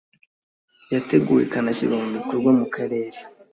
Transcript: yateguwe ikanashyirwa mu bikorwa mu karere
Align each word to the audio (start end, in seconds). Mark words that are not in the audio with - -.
yateguwe 0.93 1.41
ikanashyirwa 1.43 1.95
mu 2.03 2.07
bikorwa 2.17 2.49
mu 2.59 2.65
karere 2.75 3.17